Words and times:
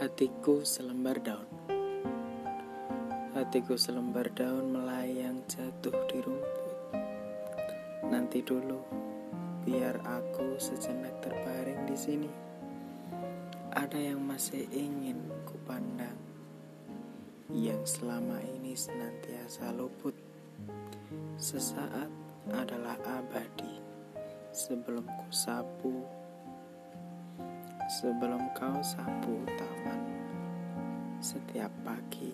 Hatiku 0.00 0.64
selembar 0.64 1.20
daun. 1.20 1.44
Hatiku 3.36 3.76
selembar 3.76 4.32
daun 4.32 4.72
melayang 4.72 5.44
jatuh 5.44 5.92
di 6.08 6.16
rumput. 6.24 6.96
Nanti 8.08 8.40
dulu 8.40 8.80
Biar 9.68 10.00
aku 10.00 10.56
sejenak 10.56 11.20
terbaring 11.20 11.84
di 11.84 11.92
sini. 11.92 12.32
Ada 13.76 14.00
yang 14.00 14.24
masih 14.24 14.64
ingin 14.72 15.28
kupandang 15.44 16.16
Yang 17.52 18.00
selama 18.00 18.40
ini 18.40 18.72
senantiasa 18.72 19.76
luput. 19.76 20.16
Sesaat 21.36 22.08
adalah 22.48 22.96
abadi 23.04 23.76
Sebelum 24.56 25.04
ku 25.04 25.28
sapu 25.28 26.21
sebelum 27.92 28.40
kau 28.56 28.80
sapu 28.80 29.44
taman 29.60 30.00
setiap 31.20 31.68
pagi. 31.84 32.32